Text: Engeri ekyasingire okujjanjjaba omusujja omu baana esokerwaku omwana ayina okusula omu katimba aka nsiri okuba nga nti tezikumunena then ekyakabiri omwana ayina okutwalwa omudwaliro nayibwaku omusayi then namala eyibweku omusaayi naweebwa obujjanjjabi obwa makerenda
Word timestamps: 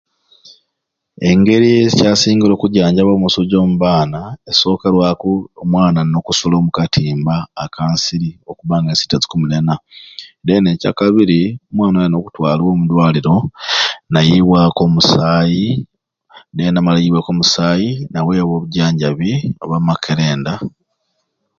Engeri 1.29 1.69
ekyasingire 1.87 2.53
okujjanjjaba 2.55 3.11
omusujja 3.13 3.57
omu 3.59 3.75
baana 3.83 4.19
esokerwaku 4.51 5.29
omwana 5.61 5.99
ayina 6.01 6.17
okusula 6.21 6.55
omu 6.57 6.71
katimba 6.77 7.35
aka 7.63 7.81
nsiri 7.93 8.29
okuba 8.51 8.75
nga 8.79 8.91
nti 8.93 9.05
tezikumunena 9.09 9.73
then 10.45 10.63
ekyakabiri 10.73 11.41
omwana 11.69 11.97
ayina 11.99 12.15
okutwalwa 12.17 12.67
omudwaliro 12.71 13.35
nayibwaku 14.11 14.79
omusayi 14.87 15.65
then 16.55 16.71
namala 16.73 16.97
eyibweku 16.99 17.29
omusaayi 17.31 17.89
naweebwa 18.11 18.55
obujjanjjabi 18.57 19.31
obwa 19.63 19.79
makerenda 19.87 20.53